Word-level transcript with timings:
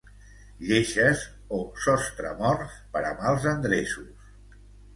Lleixes 0.69 1.25
o 1.59 1.59
sostremorts 1.85 2.81
per 2.97 3.05
a 3.13 3.15
mals 3.23 3.49
endreços. 3.55 4.29